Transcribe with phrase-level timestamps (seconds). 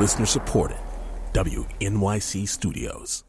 [0.00, 0.78] Listener supported.
[1.34, 3.22] WNYC Studios.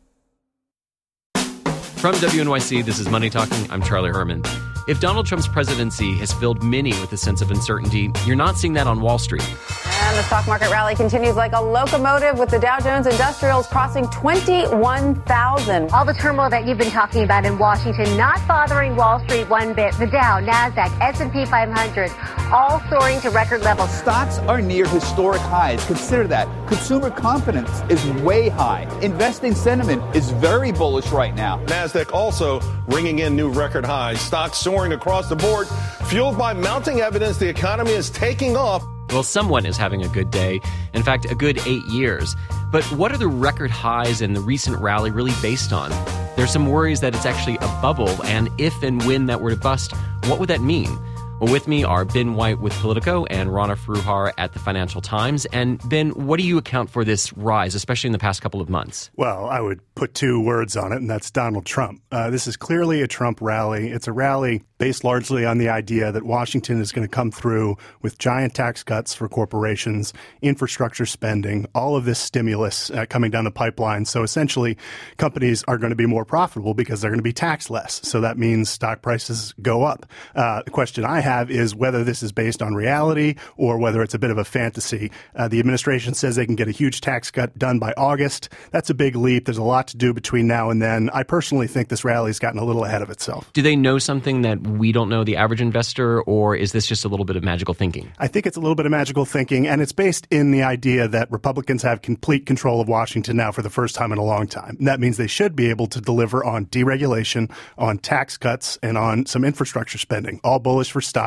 [1.36, 3.70] From WNYC, this is Money Talking.
[3.70, 4.41] I'm Charlie Herman.
[4.88, 8.73] If Donald Trump's presidency has filled many with a sense of uncertainty, you're not seeing
[8.73, 9.43] that on Wall Street.
[9.86, 14.07] And the stock market rally continues like a locomotive with the Dow Jones Industrials crossing
[14.07, 15.91] 21,000.
[15.91, 19.75] All the turmoil that you've been talking about in Washington not bothering Wall Street one
[19.75, 19.93] bit.
[20.00, 22.11] The Dow, Nasdaq, S&P 500
[22.52, 23.89] all soaring to record levels.
[23.93, 25.86] Stocks are near historic highs.
[25.86, 26.48] Consider that.
[26.68, 28.82] Consumer confidence is way high.
[29.01, 31.64] Investing sentiment is very bullish right now.
[31.68, 34.20] Nasdaq also ringing in new record highs.
[34.20, 35.67] Stocks soaring across the board,
[36.06, 38.84] fueled by mounting evidence the economy is taking off.
[39.09, 40.62] Well, someone is having a good day.
[40.94, 42.36] In fact, a good eight years.
[42.72, 45.89] But what are the record highs and the recent rally really based on?
[46.38, 49.58] There's some worries that it's actually a bubble, and if and when that were to
[49.58, 49.94] bust,
[50.26, 50.98] what would that mean?
[51.41, 55.47] With me are Ben White with Politico and Rana Foroohar at the Financial Times.
[55.47, 58.70] And Ben, what do you account for this rise, especially in the past couple of
[58.70, 59.09] months?
[59.16, 62.03] Well, I would put two words on it, and that's Donald Trump.
[62.11, 63.89] Uh, this is clearly a Trump rally.
[63.89, 67.76] It's a rally based largely on the idea that Washington is going to come through
[68.03, 73.45] with giant tax cuts for corporations, infrastructure spending, all of this stimulus uh, coming down
[73.45, 74.05] the pipeline.
[74.05, 74.78] So essentially,
[75.17, 78.00] companies are going to be more profitable because they're going to be taxed less.
[78.08, 80.05] So that means stock prices go up.
[80.36, 84.14] Uh, the question I have is whether this is based on reality or whether it's
[84.14, 85.12] a bit of a fantasy.
[85.36, 88.50] Uh, the administration says they can get a huge tax cut done by August.
[88.72, 89.46] That's a big leap.
[89.46, 91.10] There's a lot to do between now and then.
[91.14, 93.52] I personally think this rally's gotten a little ahead of itself.
[93.54, 97.06] Do they know something that we don't know, the average investor, or is this just
[97.06, 98.12] a little bit of magical thinking?
[98.20, 101.08] I think it's a little bit of magical thinking, and it's based in the idea
[101.08, 104.48] that Republicans have complete control of Washington now for the first time in a long
[104.48, 104.76] time.
[104.80, 108.98] And that means they should be able to deliver on deregulation, on tax cuts, and
[108.98, 110.40] on some infrastructure spending.
[110.44, 111.20] All bullish for stocks,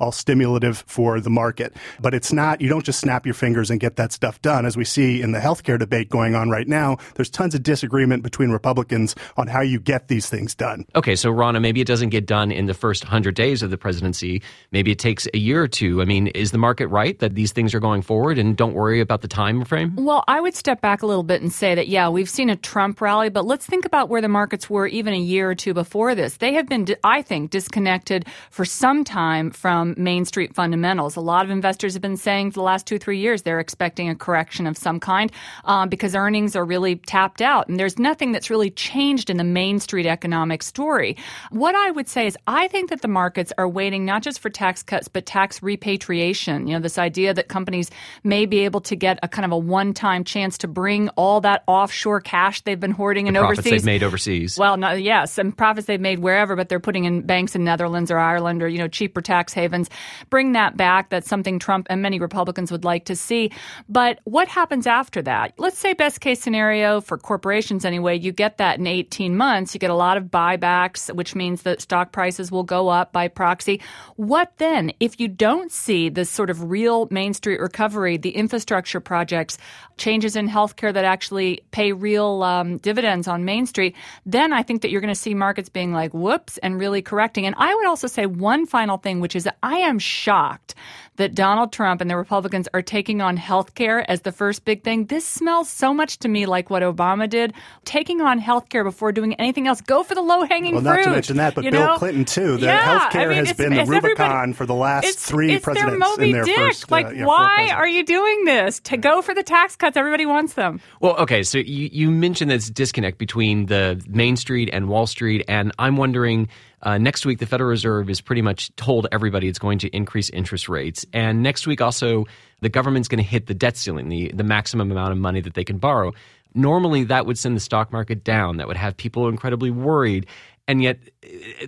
[0.00, 1.74] all stimulative for the market.
[2.00, 4.66] But it's not, you don't just snap your fingers and get that stuff done.
[4.66, 8.22] As we see in the healthcare debate going on right now, there's tons of disagreement
[8.22, 10.86] between Republicans on how you get these things done.
[10.94, 13.78] Okay, so Rana, maybe it doesn't get done in the first 100 days of the
[13.78, 14.42] presidency.
[14.72, 16.00] Maybe it takes a year or two.
[16.00, 19.00] I mean, is the market right that these things are going forward and don't worry
[19.00, 19.96] about the time frame?
[19.96, 22.56] Well, I would step back a little bit and say that, yeah, we've seen a
[22.56, 25.74] Trump rally, but let's think about where the markets were even a year or two
[25.74, 26.38] before this.
[26.38, 31.16] They have been, I think, disconnected for some time from Main Street fundamentals.
[31.16, 34.08] A lot of investors have been saying for the last two, three years they're expecting
[34.08, 35.30] a correction of some kind
[35.64, 37.68] um, because earnings are really tapped out.
[37.68, 41.16] And there's nothing that's really changed in the Main Street economic story.
[41.50, 44.50] What I would say is I think that the markets are waiting not just for
[44.50, 46.66] tax cuts, but tax repatriation.
[46.66, 47.90] You know, this idea that companies
[48.22, 51.40] may be able to get a kind of a one time chance to bring all
[51.42, 53.82] that offshore cash they've been hoarding the in profits overseas.
[53.82, 54.58] they've made overseas.
[54.58, 58.10] Well, not, yes, and profits they've made wherever, but they're putting in banks in Netherlands
[58.10, 59.90] or Ireland or, you know, cheaper tax havens.
[60.30, 61.10] Bring that back.
[61.10, 63.50] That's something Trump and many Republicans would like to see.
[63.88, 65.54] But what happens after that?
[65.58, 69.74] Let's say best case scenario for corporations anyway, you get that in 18 months.
[69.74, 73.28] You get a lot of buybacks, which means that stock prices will go up by
[73.28, 73.80] proxy.
[74.16, 74.92] What then?
[75.00, 79.58] If you don't see this sort of real Main Street recovery, the infrastructure projects,
[79.96, 83.94] changes in healthcare that actually pay real um, dividends on Main Street,
[84.26, 87.46] then I think that you're going to see markets being like, whoops, and really correcting.
[87.46, 90.74] And I would also say one final which is that I am shocked
[91.16, 94.82] that Donald Trump and the Republicans are taking on health care as the first big
[94.82, 95.06] thing.
[95.06, 97.54] This smells so much to me like what Obama did,
[97.84, 99.80] taking on health care before doing anything else.
[99.80, 100.90] Go for the low hanging well, fruit.
[100.90, 101.98] Well, not to mention that, but Bill know?
[101.98, 102.56] Clinton too.
[102.56, 105.64] The yeah, healthcare I mean, has been the Rubicon for the last it's, three it's
[105.64, 106.56] presidents their Moby in their Dick.
[106.56, 106.90] first.
[106.90, 108.80] like, uh, yeah, why are you doing this?
[108.80, 110.80] To go for the tax cuts, everybody wants them.
[111.00, 115.44] Well, okay, so you, you mentioned this disconnect between the Main Street and Wall Street,
[115.48, 116.48] and I'm wondering.
[116.82, 120.28] Uh, next week, the Federal Reserve is pretty much told everybody it's going to increase
[120.28, 121.03] interest rates.
[121.12, 122.26] And next week, also,
[122.60, 125.54] the government's going to hit the debt ceiling, the, the maximum amount of money that
[125.54, 126.12] they can borrow.
[126.54, 128.58] Normally, that would send the stock market down.
[128.58, 130.26] That would have people incredibly worried.
[130.66, 130.98] And yet,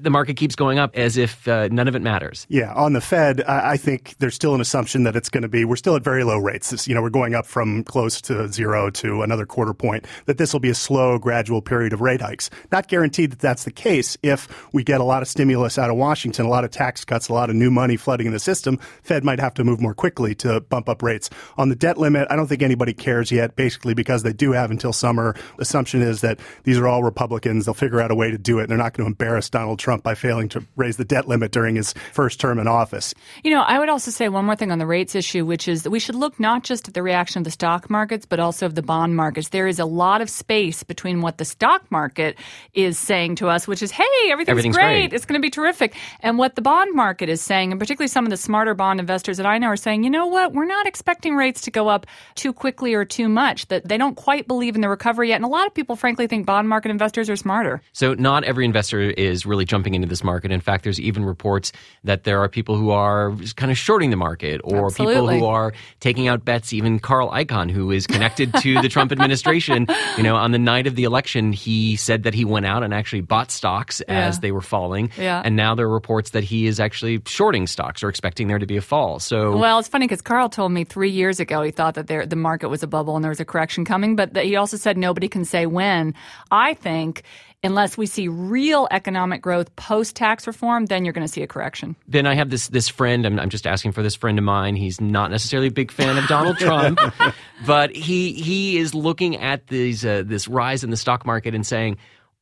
[0.01, 2.47] the market keeps going up as if uh, none of it matters.
[2.49, 5.65] Yeah, on the Fed, I, think there's still an assumption that it's going to be.
[5.67, 6.89] We're still at very low rates.
[6.89, 10.07] You know, we're going up from close to zero to another quarter point.
[10.25, 12.49] That this will be a slow, gradual period of rate hikes.
[12.73, 14.17] Not guaranteed that that's the case.
[14.23, 17.29] If we get a lot of stimulus out of Washington, a lot of tax cuts,
[17.29, 19.95] a lot of new money flooding in the system, Fed might have to move more
[19.95, 21.29] quickly to bump up rates.
[21.59, 23.57] On the debt limit, I don't think anybody cares yet.
[23.57, 25.35] Basically, because they do have until summer.
[25.59, 27.67] Assumption is that these are all Republicans.
[27.67, 28.69] They'll figure out a way to do it.
[28.69, 31.51] They're not not going to embarrass Donald Trump by failing to raise the debt limit
[31.51, 33.15] during his first term in office.
[33.43, 35.83] You know, I would also say one more thing on the rates issue, which is
[35.83, 38.65] that we should look not just at the reaction of the stock markets, but also
[38.65, 39.49] of the bond markets.
[39.49, 42.39] There is a lot of space between what the stock market
[42.75, 45.09] is saying to us, which is, hey, everything's, Everything's great.
[45.09, 45.13] great.
[45.13, 45.97] It's going to be terrific.
[46.21, 49.37] And what the bond market is saying, and particularly some of the smarter bond investors
[49.39, 52.07] that I know are saying, you know what, we're not expecting rates to go up
[52.37, 55.37] too quickly or too much, that they don't quite believe in the recovery yet.
[55.37, 57.83] And a lot of people, frankly, think bond market investors are smarter.
[57.93, 60.53] So not every investor is really jumping into this market.
[60.53, 61.73] In fact, there's even reports
[62.05, 65.73] that there are people who are kind of shorting the market or people who are
[66.01, 66.75] taking out bets.
[66.75, 69.87] Even Carl Icahn, who is connected to the Trump administration,
[70.19, 72.93] you know, on the night of the election, he said that he went out and
[72.93, 75.11] actually bought stocks as they were falling.
[75.17, 75.41] Yeah.
[75.43, 78.67] And now there are reports that he is actually shorting stocks or expecting there to
[78.67, 79.21] be a fall.
[79.21, 82.27] So Well, it's funny because Carl told me three years ago he thought that there,
[82.27, 84.77] the market was a bubble and there was a correction coming, but that he also
[84.77, 86.13] said nobody can say when.
[86.51, 87.23] I think
[87.63, 91.47] unless we see real economic growth post tax reform, then you're going to see a
[91.47, 91.97] correction.
[92.09, 93.27] then I have this this friend.
[93.27, 94.77] I'm, I'm just asking for this friend of mine.
[94.77, 96.99] He's not necessarily a big fan of Donald Trump,
[97.67, 101.67] but he he is looking at these uh, this rise in the stock market and
[101.67, 101.97] saying,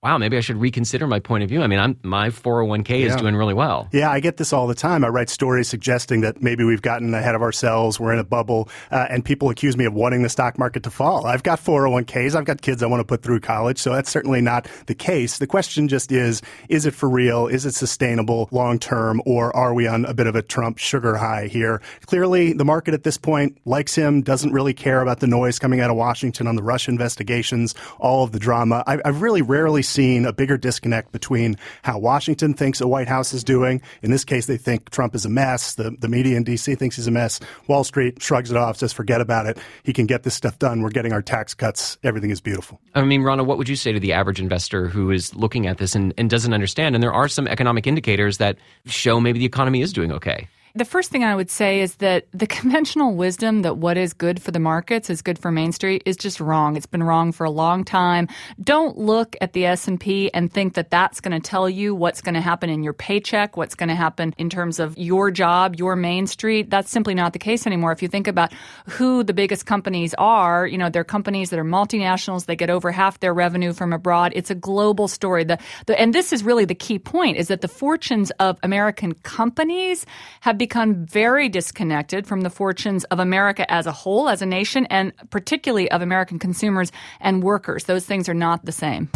[0.05, 3.17] "Wow, maybe I should reconsider my point of view." I mean, I'm my 401k is
[3.17, 3.89] doing really well.
[3.93, 5.05] Yeah, I get this all the time.
[5.05, 8.69] I write stories suggesting that maybe we've gotten ahead of ourselves, we're in a bubble,
[8.93, 11.27] uh, and people accuse me of wanting the stock market to fall.
[11.27, 14.41] I've got 401ks, I've got kids I want to put through college, so that's certainly
[14.41, 15.39] not the case.
[15.39, 17.47] The question just is is it for real?
[17.47, 21.17] Is it sustainable long term, or are we on a bit of a Trump sugar
[21.17, 21.81] high here?
[22.07, 25.81] Clearly, the market at this point likes him, doesn't really care about the noise coming
[25.81, 28.83] out of Washington on the Russia investigations, all of the drama.
[28.87, 33.33] I- I've really rarely seen a bigger disconnect between how Washington thinks the White House
[33.33, 33.81] is doing.
[34.03, 35.75] In this case, they think Trump is a mess.
[35.75, 36.75] The, the media in D.C.
[36.75, 37.41] thinks he's a mess.
[37.69, 39.57] Wall Street shrugs it off, says, forget about it.
[39.85, 40.83] He can get this stuff done.
[40.83, 41.97] We're getting our tax cuts.
[42.03, 42.81] Everything is beautiful.
[42.95, 45.79] I mean, Rana, what would you say to the average investor who is looking at
[45.79, 46.95] this and, and doesn't understand?
[46.97, 50.49] And there are some economic indicators that show maybe the economy is doing okay.
[50.77, 54.43] The first thing I would say is that the conventional wisdom that what is good
[54.43, 56.77] for the markets is good for Main Street is just wrong.
[56.77, 58.27] It's been wrong for a long time.
[58.61, 62.35] Don't look at the S&P and think that that's going to tell you what's going
[62.35, 65.95] to happen in your paycheck, what's going to happen in terms of your job, your
[65.95, 66.71] Main Street.
[66.71, 67.93] That's simply not the case anymore.
[67.93, 68.53] If you think about
[68.89, 72.47] who the biggest companies are, you know, they're companies that are multinationals.
[72.47, 74.33] They get over half their revenue from abroad.
[74.35, 75.45] It's a global story.
[75.45, 79.15] The, the, and this is really the key point is that the fortunes of American
[79.23, 80.05] companies
[80.41, 84.87] have become very disconnected from the fortunes of America as a whole, as a nation,
[84.87, 86.91] and particularly of American consumers
[87.21, 87.85] and workers.
[87.85, 89.11] Those things are not the same.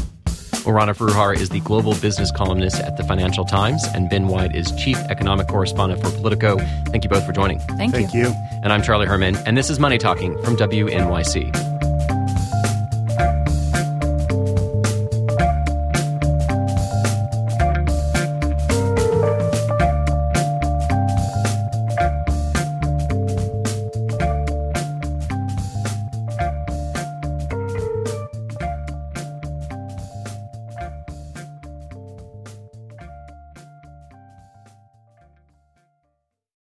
[0.67, 4.55] Well, Rana Foroohar is the global business columnist at the Financial Times, and Ben White
[4.55, 6.59] is chief economic correspondent for Politico.
[6.89, 7.61] Thank you both for joining.
[7.61, 8.27] Thank, Thank you.
[8.63, 11.68] And I'm Charlie Herman, and this is Money Talking from WNYC.